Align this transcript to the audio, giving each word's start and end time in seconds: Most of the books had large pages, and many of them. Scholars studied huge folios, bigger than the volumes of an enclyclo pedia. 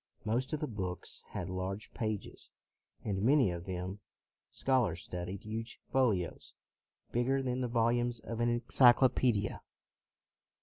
Most 0.25 0.51
of 0.51 0.59
the 0.59 0.67
books 0.67 1.23
had 1.29 1.47
large 1.47 1.93
pages, 1.93 2.49
and 3.03 3.21
many 3.21 3.51
of 3.51 3.65
them. 3.65 3.99
Scholars 4.49 5.03
studied 5.03 5.43
huge 5.43 5.79
folios, 5.91 6.55
bigger 7.11 7.43
than 7.43 7.61
the 7.61 7.67
volumes 7.67 8.19
of 8.19 8.39
an 8.39 8.49
enclyclo 8.49 9.09
pedia. 9.09 9.61